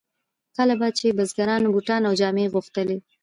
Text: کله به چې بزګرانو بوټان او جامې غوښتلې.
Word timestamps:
کله 0.55 0.73
به 0.79 0.87
چې 0.97 1.15
بزګرانو 1.17 1.71
بوټان 1.73 2.01
او 2.05 2.13
جامې 2.19 2.45
غوښتلې. 2.53 2.97